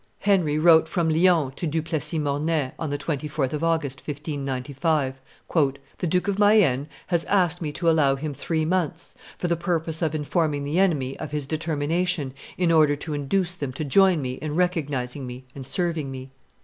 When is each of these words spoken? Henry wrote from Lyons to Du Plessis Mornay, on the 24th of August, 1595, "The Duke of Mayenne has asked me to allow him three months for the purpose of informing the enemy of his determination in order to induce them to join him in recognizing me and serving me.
Henry 0.21 0.57
wrote 0.57 0.87
from 0.89 1.09
Lyons 1.09 1.53
to 1.57 1.67
Du 1.67 1.79
Plessis 1.83 2.19
Mornay, 2.19 2.71
on 2.79 2.89
the 2.89 2.97
24th 2.97 3.53
of 3.53 3.63
August, 3.63 3.99
1595, 3.99 5.13
"The 5.99 6.07
Duke 6.07 6.27
of 6.27 6.39
Mayenne 6.39 6.87
has 7.09 7.23
asked 7.25 7.61
me 7.61 7.71
to 7.73 7.87
allow 7.87 8.15
him 8.15 8.33
three 8.33 8.65
months 8.65 9.13
for 9.37 9.47
the 9.47 9.55
purpose 9.55 10.01
of 10.01 10.15
informing 10.15 10.63
the 10.63 10.79
enemy 10.79 11.19
of 11.19 11.29
his 11.29 11.45
determination 11.45 12.33
in 12.57 12.71
order 12.71 12.95
to 12.95 13.13
induce 13.13 13.53
them 13.53 13.71
to 13.73 13.85
join 13.85 14.25
him 14.25 14.39
in 14.41 14.55
recognizing 14.55 15.27
me 15.27 15.45
and 15.53 15.67
serving 15.67 16.09
me. 16.09 16.31